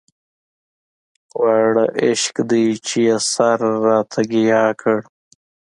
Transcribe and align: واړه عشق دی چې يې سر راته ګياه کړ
واړه 1.41 1.85
عشق 2.03 2.35
دی 2.49 2.65
چې 2.85 2.97
يې 3.07 3.17
سر 3.31 3.59
راته 3.87 4.21
ګياه 4.31 4.69
کړ 4.81 4.97